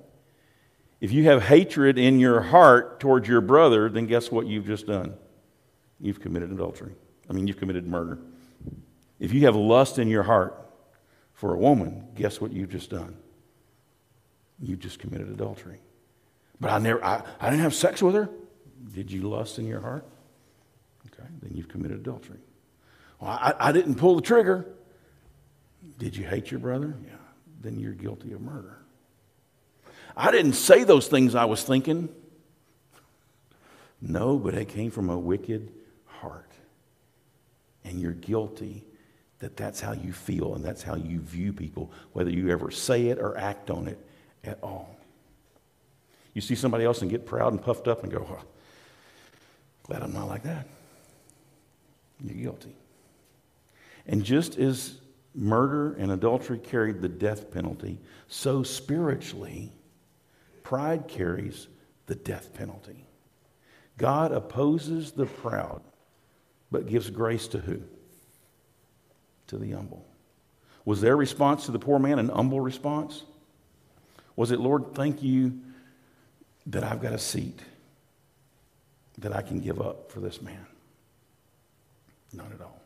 [1.01, 4.88] If you have hatred in your heart towards your brother, then guess what you've just
[4.88, 5.15] done?
[5.99, 6.93] You've committed adultery.
[7.30, 8.19] I mean, you've committed murder.
[9.19, 10.58] If you have lust in your heart
[11.34, 13.17] for a woman, guess what you've just done?
[14.62, 15.80] You've just committed adultery.
[16.60, 18.30] But I never, I, I didn't have sex with her.
[18.93, 20.06] Did you lust in your heart?
[21.08, 22.38] Okay, then you've committed adultery.
[23.21, 24.65] Well, I, I didn't pull the trigger.
[25.97, 26.95] Did you hate your brother?
[27.05, 27.12] Yeah,
[27.62, 28.79] then you're guilty of murder.
[30.17, 32.10] I didn't say those things I was thinking.
[34.01, 35.71] No, but it came from a wicked
[36.05, 36.51] heart.
[37.86, 38.84] And you're guilty
[39.39, 43.07] that that's how you feel and that's how you view people, whether you ever say
[43.07, 43.99] it or act on it
[44.43, 44.95] at all.
[46.34, 48.45] You see somebody else and get proud and puffed up and go, well,
[49.84, 50.67] glad I'm not like that
[52.23, 52.75] you're guilty.
[54.12, 54.95] And just as
[55.34, 57.97] murder and adultery carried the death penalty,
[58.28, 59.71] so spiritually,
[60.63, 61.69] pride carries
[62.08, 63.06] the death penalty.
[63.97, 65.82] God opposes the proud,
[66.69, 67.82] but gives grace to who?
[69.47, 70.06] To the humble.
[70.84, 73.24] Was their response to the poor man an humble response?
[74.36, 75.58] Was it, Lord, thank you
[76.65, 77.60] that I've got a seat
[79.19, 80.65] that I can give up for this man?
[82.34, 82.81] Not at all.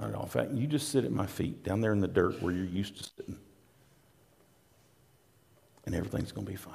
[0.00, 0.22] Not at all.
[0.22, 2.64] In fact, you just sit at my feet down there in the dirt where you're
[2.64, 3.36] used to sitting,
[5.84, 6.74] and everything's going to be fine.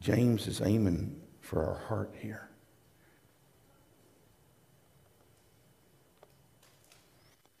[0.00, 2.48] James is aiming for our heart here.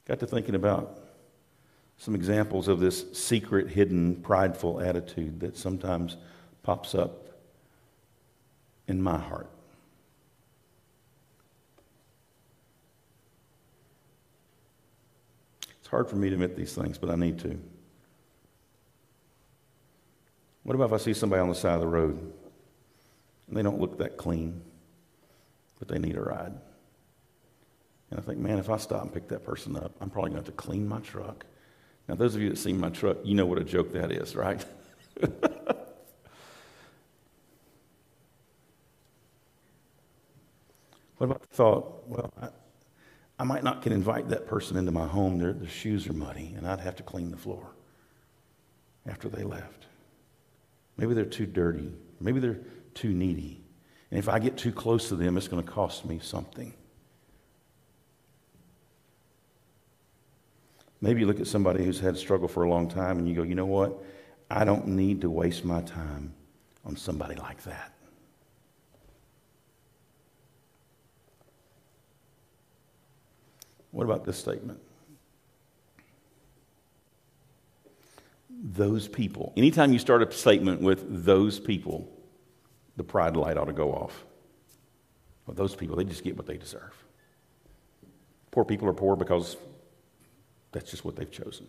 [0.06, 0.98] Got to thinking about
[1.98, 6.16] some examples of this secret, hidden, prideful attitude that sometimes
[6.62, 7.28] pops up
[8.88, 9.50] in my heart.
[15.94, 17.56] Hard for me to admit these things, but I need to.
[20.64, 22.18] What about if I see somebody on the side of the road
[23.46, 24.60] and they don't look that clean,
[25.78, 26.52] but they need a ride?
[28.10, 30.42] And I think, man, if I stop and pick that person up, I'm probably going
[30.42, 31.46] to have to clean my truck.
[32.08, 34.34] Now, those of you that see my truck, you know what a joke that is,
[34.34, 34.64] right?
[35.20, 35.30] what
[41.20, 42.48] about the thought, well, I,
[43.38, 45.38] I, might not can invite that person into my home.
[45.38, 47.74] Their, their shoes are muddy, and I'd have to clean the floor
[49.06, 49.86] after they left.
[50.96, 51.92] Maybe they're too dirty.
[52.20, 52.60] Maybe they're
[52.94, 53.62] too needy.
[54.10, 56.72] And if I get too close to them, it's going to cost me something.
[61.00, 63.34] Maybe you look at somebody who's had a struggle for a long time and you
[63.34, 64.02] go, you know what?
[64.50, 66.32] I don't need to waste my time
[66.84, 67.93] on somebody like that.
[73.94, 74.80] What about this statement?
[78.50, 79.52] Those people.
[79.56, 82.10] Anytime you start a statement with those people,
[82.96, 84.24] the pride light ought to go off.
[85.46, 86.92] Well, those people, they just get what they deserve.
[88.50, 89.56] Poor people are poor because
[90.72, 91.68] that's just what they've chosen.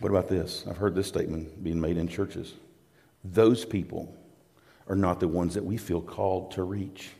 [0.00, 0.64] What about this?
[0.68, 2.54] I've heard this statement being made in churches.
[3.22, 4.12] Those people
[4.88, 7.10] are not the ones that we feel called to reach.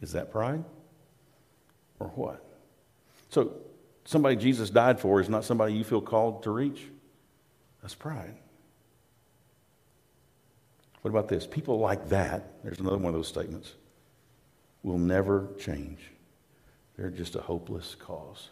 [0.00, 0.64] Is that pride?
[1.98, 2.44] Or what?
[3.28, 3.52] So,
[4.04, 6.82] somebody Jesus died for is not somebody you feel called to reach?
[7.82, 8.34] That's pride.
[11.02, 11.46] What about this?
[11.46, 13.74] People like that, there's another one of those statements,
[14.82, 16.00] will never change.
[16.96, 18.48] They're just a hopeless cause.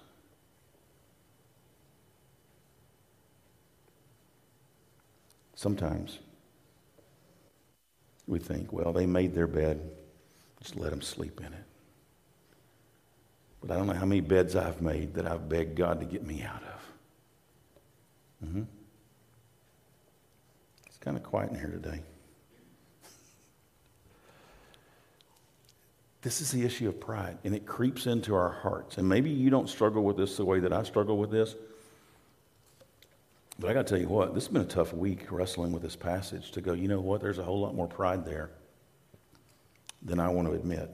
[5.55, 6.21] Sometimes
[8.27, 9.91] we think, well, they made their bed,
[10.61, 11.65] just let them sleep in it.
[13.61, 16.25] But I don't know how many beds I've made that I've begged God to get
[16.25, 18.49] me out of.
[18.49, 18.63] Mm-hmm.
[20.87, 22.03] It's kind of quiet in here today.
[26.23, 28.99] This is the issue of pride, and it creeps into our hearts.
[28.99, 31.55] And maybe you don't struggle with this the way that I struggle with this.
[33.59, 35.83] But I got to tell you what, this has been a tough week wrestling with
[35.83, 38.51] this passage to go, you know what, there's a whole lot more pride there
[40.09, 40.91] than I want to admit.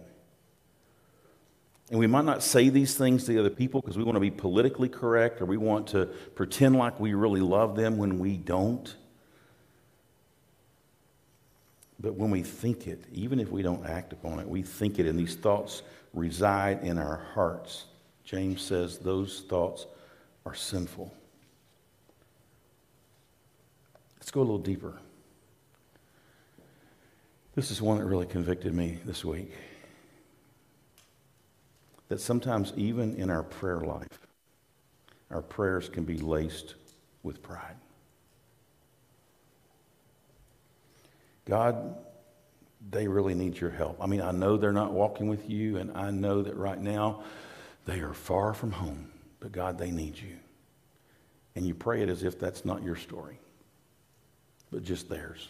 [1.90, 4.30] And we might not say these things to other people because we want to be
[4.30, 8.94] politically correct or we want to pretend like we really love them when we don't.
[12.00, 15.06] But when we think it, even if we don't act upon it, we think it,
[15.06, 17.84] and these thoughts reside in our hearts.
[18.24, 19.86] James says those thoughts
[20.46, 21.12] are sinful.
[24.16, 24.98] Let's go a little deeper.
[27.54, 29.52] This is one that really convicted me this week.
[32.08, 34.18] That sometimes, even in our prayer life,
[35.30, 36.74] our prayers can be laced
[37.22, 37.76] with pride.
[41.44, 41.96] God,
[42.90, 43.98] they really need your help.
[44.00, 47.22] I mean, I know they're not walking with you, and I know that right now
[47.86, 50.36] they are far from home, but God, they need you.
[51.54, 53.38] And you pray it as if that's not your story,
[54.72, 55.48] but just theirs.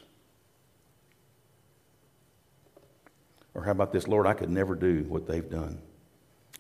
[3.55, 5.81] Or how about this, Lord, I could never do what they've done.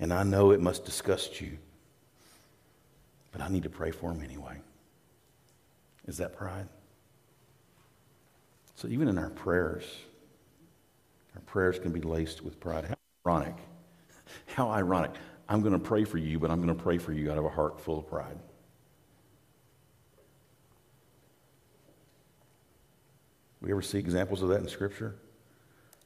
[0.00, 1.58] And I know it must disgust you,
[3.32, 4.60] but I need to pray for them anyway.
[6.06, 6.68] Is that pride?
[8.76, 9.84] So even in our prayers,
[11.34, 12.84] our prayers can be laced with pride.
[12.84, 13.56] How ironic.
[14.46, 15.12] How ironic.
[15.48, 17.44] I'm going to pray for you, but I'm going to pray for you out of
[17.44, 18.38] a heart full of pride.
[23.60, 25.16] We ever see examples of that in Scripture?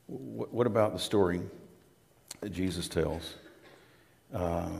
[0.08, 1.42] What about the story
[2.40, 3.34] that Jesus tells?
[4.34, 4.70] Uh,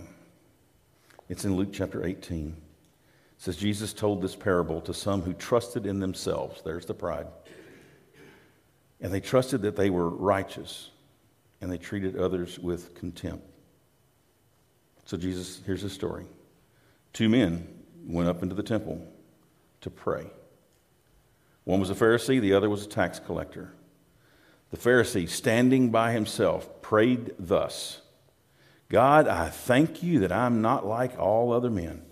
[1.29, 2.49] it's in Luke chapter 18.
[2.49, 2.55] It
[3.37, 6.63] says, Jesus told this parable to some who trusted in themselves.
[6.65, 7.27] There's the pride
[9.01, 10.91] and they trusted that they were righteous,
[11.61, 13.45] and they treated others with contempt.
[15.05, 16.27] So, Jesus, here's the story.
[17.13, 17.67] Two men
[18.07, 19.07] went up into the temple
[19.81, 20.27] to pray.
[21.65, 23.73] One was a Pharisee, the other was a tax collector.
[24.71, 28.03] The Pharisee, standing by himself, prayed thus
[28.89, 32.03] God, I thank you that I'm not like all other men,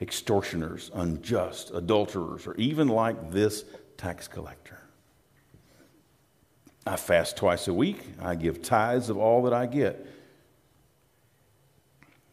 [0.00, 3.64] extortioners, unjust, adulterers, or even like this
[3.96, 4.78] tax collector.
[6.86, 8.02] I fast twice a week.
[8.20, 10.06] I give tithes of all that I get.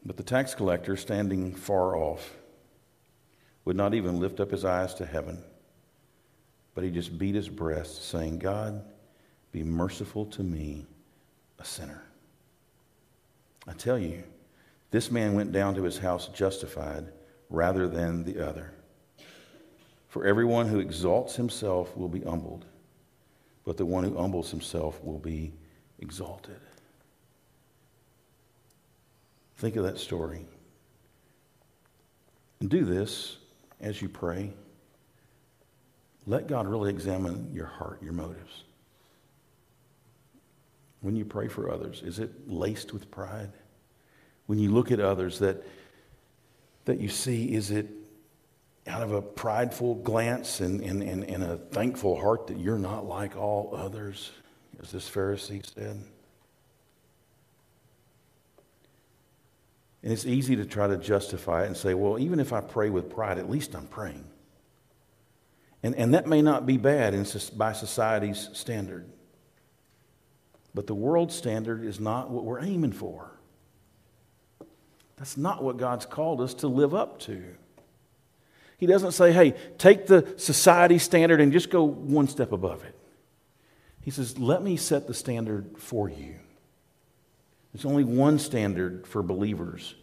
[0.05, 2.34] But the tax collector, standing far off,
[3.65, 5.43] would not even lift up his eyes to heaven,
[6.73, 8.84] but he just beat his breast, saying, God,
[9.51, 10.85] be merciful to me,
[11.59, 12.03] a sinner.
[13.67, 14.23] I tell you,
[14.91, 17.07] This man went down to his house justified
[17.49, 18.71] rather than the other.
[20.07, 22.65] For everyone who exalts himself will be humbled,
[23.65, 25.53] but the one who humbles himself will be
[25.99, 26.59] exalted.
[29.57, 30.45] Think of that story.
[32.59, 33.37] And do this
[33.81, 34.53] as you pray.
[36.25, 38.63] Let God really examine your heart, your motives.
[41.01, 43.51] When you pray for others, is it laced with pride?
[44.47, 45.63] When you look at others that,
[46.85, 47.87] that you see, is it
[48.87, 53.05] out of a prideful glance and, and, and, and a thankful heart that you're not
[53.05, 54.31] like all others,
[54.81, 56.01] as this Pharisee said?
[60.03, 62.89] And it's easy to try to justify it and say, well, even if I pray
[62.89, 64.23] with pride, at least I'm praying.
[65.83, 67.25] And, and that may not be bad in,
[67.55, 69.05] by society's standard.
[70.78, 73.32] But the world standard is not what we're aiming for.
[75.15, 77.43] That's not what God's called us to live up to.
[78.78, 82.93] He doesn't say, hey, take the society standard and just go one step above it.
[84.03, 86.36] He says, let me set the standard for you.
[87.73, 89.95] There's only one standard for believers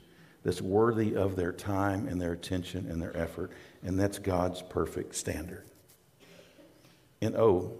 [0.43, 3.53] that's worthy of their time and their attention and their effort,
[3.85, 5.67] and that's God's perfect standard.
[7.23, 7.75] And oh,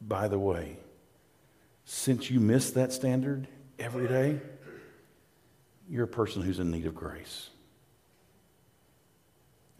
[0.00, 0.78] by the way,
[1.90, 4.38] since you miss that standard every day,
[5.88, 7.48] you're a person who's in need of grace.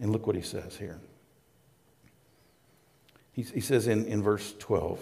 [0.01, 0.99] And look what he says here.
[3.33, 4.99] He, he says in, in verse 12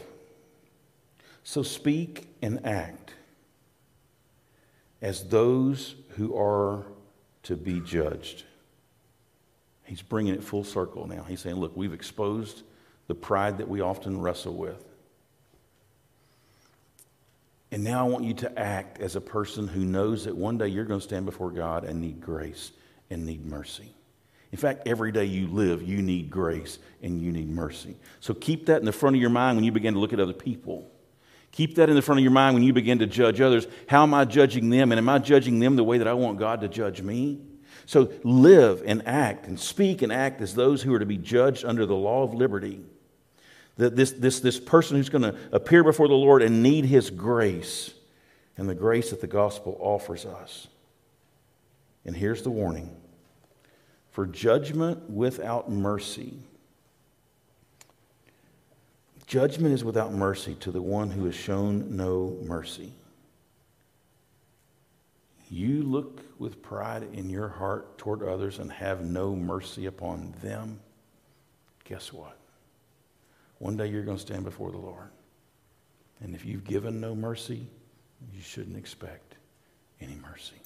[1.45, 3.13] So speak and act
[5.01, 6.87] as those who are
[7.45, 8.43] to be judged.
[9.85, 11.23] He's bringing it full circle now.
[11.23, 12.65] He's saying, Look, we've exposed
[13.07, 14.86] the pride that we often wrestle with.
[17.73, 20.69] And now I want you to act as a person who knows that one day
[20.69, 22.73] you're going to stand before God and need grace
[23.11, 23.93] and need mercy.
[24.53, 27.97] In fact, every day you live, you need grace and you need mercy.
[28.21, 30.21] So keep that in the front of your mind when you begin to look at
[30.21, 30.89] other people.
[31.51, 33.67] Keep that in the front of your mind when you begin to judge others.
[33.89, 34.93] How am I judging them?
[34.93, 37.41] And am I judging them the way that I want God to judge me?
[37.87, 41.65] So live and act and speak and act as those who are to be judged
[41.65, 42.83] under the law of liberty
[43.77, 47.93] this, this, this person who's going to appear before the Lord and need his grace
[48.57, 50.69] and the grace that the gospel offers us.
[52.05, 52.95] And here's the warning
[54.11, 56.39] for judgment without mercy.
[59.27, 62.93] Judgment is without mercy to the one who has shown no mercy.
[65.51, 70.81] You look with pride in your heart toward others and have no mercy upon them.
[71.85, 72.36] Guess what?
[73.59, 75.11] One day you're going to stand before the Lord.
[76.21, 77.67] And if you've given no mercy,
[78.33, 79.37] you shouldn't expect
[80.01, 80.57] any mercy.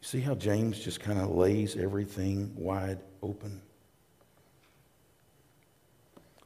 [0.00, 3.60] You see how James just kind of lays everything wide open?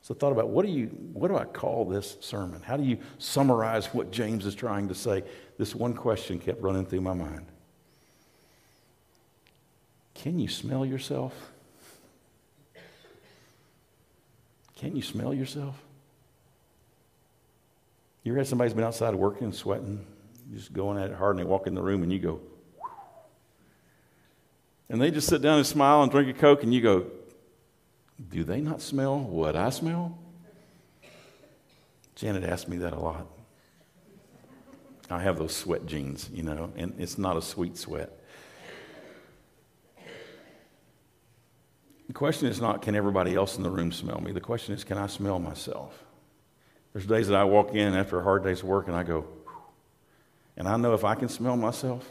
[0.09, 2.63] So thought about what do you what do I call this sermon?
[2.63, 5.23] How do you summarize what James is trying to say?
[5.59, 7.45] This one question kept running through my mind.
[10.15, 11.35] Can you smell yourself?
[14.79, 15.75] Can you smell yourself?
[18.23, 20.05] You ever had somebody's been outside working, sweating,
[20.55, 22.41] just going at it hard, and they walk in the room and you go,
[24.89, 27.07] and they just sit down and smile and drink a Coke, and you go,
[28.31, 30.17] Do they not smell what I smell?
[32.15, 33.27] Janet asked me that a lot.
[35.11, 38.18] I have those sweat genes, you know, and it's not a sweet sweat.
[42.09, 44.33] The question is not, can everybody else in the room smell me?
[44.33, 46.05] The question is, can I smell myself?
[46.93, 49.27] There's days that I walk in after a hard day's work and I go,
[50.57, 52.11] and I know if I can smell myself,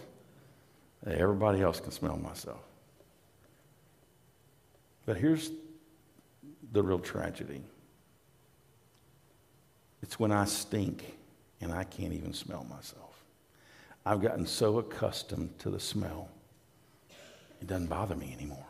[1.05, 2.61] everybody else can smell myself.
[5.05, 5.51] But here's
[6.71, 7.61] the real tragedy
[10.03, 11.17] it's when I stink
[11.59, 13.25] and I can't even smell myself.
[14.05, 16.29] I've gotten so accustomed to the smell,
[17.59, 18.66] it doesn't bother me anymore.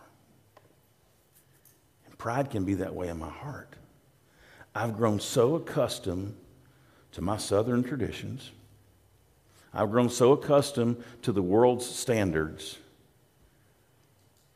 [2.17, 3.75] Pride can be that way in my heart.
[4.73, 6.35] I've grown so accustomed
[7.11, 8.51] to my southern traditions.
[9.73, 12.77] I've grown so accustomed to the world's standards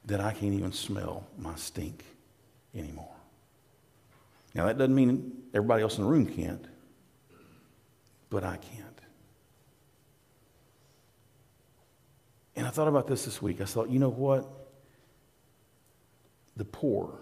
[0.06, 2.04] that I can't even smell my stink
[2.76, 3.16] anymore.
[4.54, 6.66] Now, that doesn't mean everybody else in the room can't,
[8.30, 8.92] but I can't.
[12.56, 13.62] And I thought about this this week.
[13.62, 14.48] I thought, you know what?
[16.58, 17.20] The poor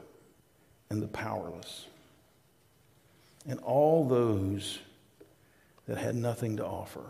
[0.90, 1.86] and the powerless,
[3.48, 4.80] and all those
[5.88, 7.04] that had nothing to offer.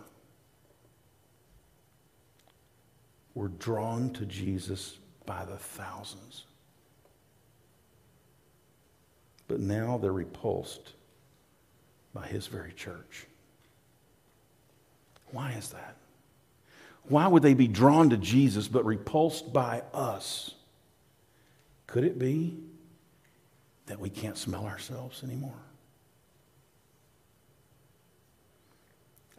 [3.40, 6.44] were drawn to Jesus by the thousands.
[9.48, 10.92] But now they're repulsed
[12.14, 13.26] by his very church.
[15.32, 15.96] Why is that?
[17.04, 20.54] Why would they be drawn to Jesus but repulsed by us?
[21.88, 22.58] Could it be
[23.90, 25.60] that we can't smell ourselves anymore?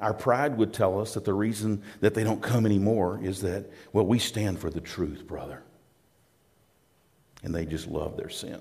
[0.00, 3.70] Our pride would tell us that the reason that they don't come anymore is that,
[3.92, 5.62] well, we stand for the truth, brother.
[7.42, 8.60] And they just love their sin.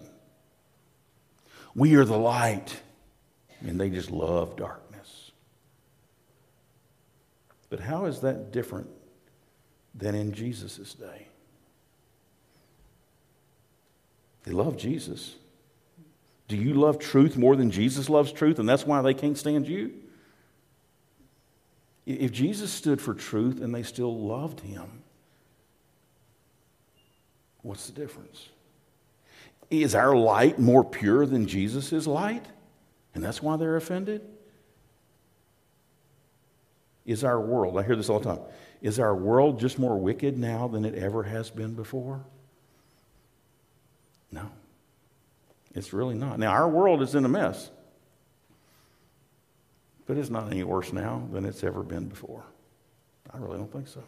[1.73, 2.81] We are the light,
[3.61, 5.31] and they just love darkness.
[7.69, 8.89] But how is that different
[9.95, 11.27] than in Jesus' day?
[14.43, 15.35] They love Jesus.
[16.49, 19.67] Do you love truth more than Jesus loves truth, and that's why they can't stand
[19.67, 19.93] you?
[22.07, 25.03] If Jesus stood for truth and they still loved him,
[27.61, 28.49] what's the difference?
[29.69, 32.47] Is our light more pure than Jesus' light?
[33.13, 34.21] And that's why they're offended?
[37.05, 38.43] Is our world, I hear this all the time,
[38.81, 42.25] is our world just more wicked now than it ever has been before?
[44.31, 44.49] No.
[45.75, 46.39] It's really not.
[46.39, 47.69] Now, our world is in a mess,
[50.05, 52.43] but it's not any worse now than it's ever been before.
[53.31, 54.03] I really don't think so.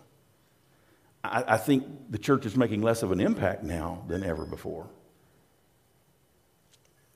[1.24, 4.88] I, I think the church is making less of an impact now than ever before.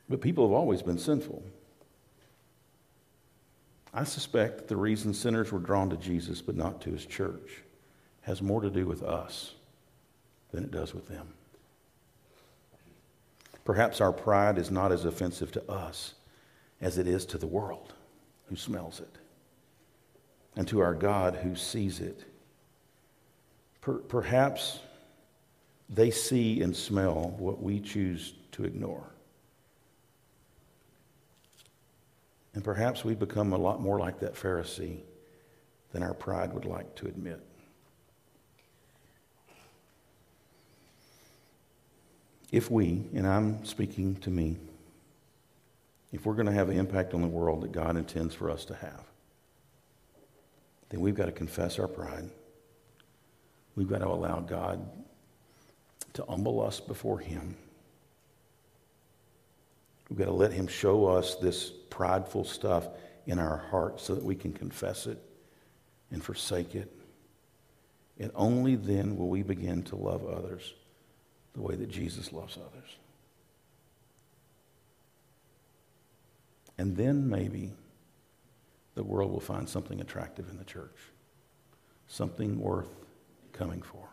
[0.07, 1.43] But people have always been sinful.
[3.93, 7.63] I suspect that the reason sinners were drawn to Jesus but not to his church
[8.21, 9.53] has more to do with us
[10.51, 11.33] than it does with them.
[13.65, 16.13] Perhaps our pride is not as offensive to us
[16.79, 17.93] as it is to the world
[18.47, 19.17] who smells it
[20.55, 22.23] and to our God who sees it.
[23.81, 24.79] Per- perhaps
[25.89, 29.11] they see and smell what we choose to ignore.
[32.53, 34.99] And perhaps we become a lot more like that Pharisee
[35.91, 37.41] than our pride would like to admit.
[42.51, 44.57] If we, and I'm speaking to me,
[46.11, 48.65] if we're going to have an impact on the world that God intends for us
[48.65, 49.03] to have,
[50.89, 52.29] then we've got to confess our pride.
[53.75, 54.87] We've got to allow God
[56.13, 57.55] to humble us before Him
[60.09, 62.87] We've got to let Him show us this prideful stuff
[63.25, 65.17] in our hearts so that we can confess it
[66.11, 66.91] and forsake it.
[68.19, 70.73] And only then will we begin to love others
[71.55, 72.89] the way that Jesus loves others.
[76.77, 77.71] And then maybe
[78.95, 80.97] the world will find something attractive in the church,
[82.07, 82.89] something worth
[83.53, 84.09] coming for.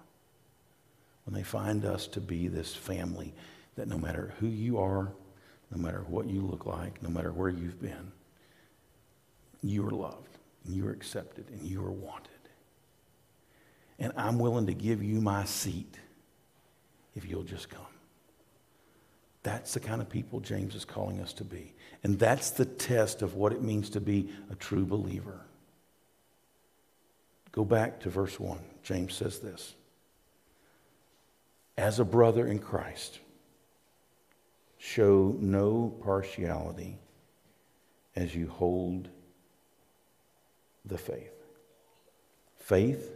[1.24, 3.34] When they find us to be this family
[3.76, 5.12] that no matter who you are,
[5.70, 8.12] no matter what you look like, no matter where you've been,
[9.62, 12.30] you are loved, and you are accepted, and you are wanted.
[13.98, 15.96] And I'm willing to give you my seat
[17.14, 17.86] if you'll just come.
[19.42, 21.74] That's the kind of people James is calling us to be.
[22.04, 25.40] And that's the test of what it means to be a true believer.
[27.50, 28.58] Go back to verse 1.
[28.82, 29.74] James says this
[31.76, 33.18] As a brother in Christ,
[34.84, 36.98] Show no partiality
[38.16, 39.08] as you hold
[40.84, 41.32] the faith.
[42.58, 43.12] Faith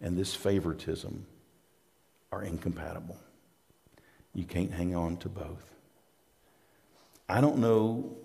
[0.00, 1.26] and this favoritism
[2.32, 3.16] are incompatible.
[4.34, 5.74] You can't hang on to both.
[7.28, 8.16] I don't know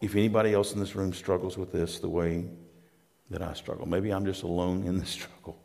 [0.00, 2.44] if anybody else in this room struggles with this the way
[3.30, 3.86] that I struggle.
[3.86, 5.58] Maybe I'm just alone in the struggle.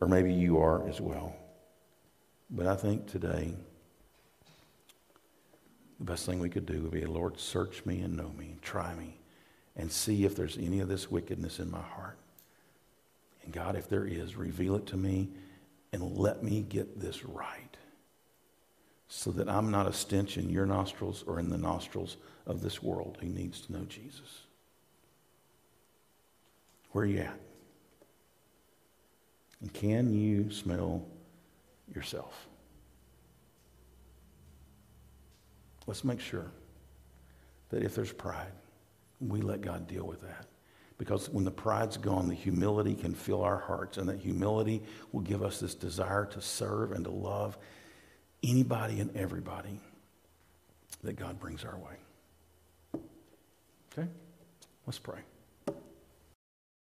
[0.00, 1.34] Or maybe you are as well.
[2.50, 3.54] But I think today,
[5.98, 8.94] the best thing we could do would be, Lord, search me and know me, try
[8.94, 9.18] me,
[9.74, 12.18] and see if there's any of this wickedness in my heart.
[13.42, 15.30] And God, if there is, reveal it to me
[15.96, 17.74] and let me get this right
[19.08, 22.82] so that I'm not a stench in your nostrils or in the nostrils of this
[22.82, 24.42] world who needs to know Jesus.
[26.92, 27.40] Where are you at?
[29.62, 31.02] And can you smell
[31.94, 32.46] yourself?
[35.86, 36.50] Let's make sure
[37.70, 38.52] that if there's pride,
[39.18, 40.44] we let God deal with that.
[40.98, 44.82] Because when the pride's gone, the humility can fill our hearts, and that humility
[45.12, 47.58] will give us this desire to serve and to love
[48.42, 49.80] anybody and everybody
[51.02, 53.02] that God brings our way.
[53.92, 54.08] Okay?
[54.86, 55.20] Let's pray.